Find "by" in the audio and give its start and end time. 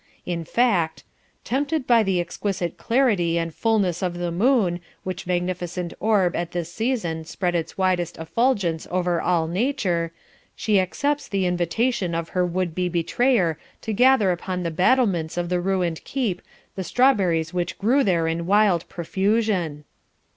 1.85-2.01